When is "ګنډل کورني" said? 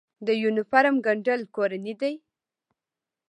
1.05-1.93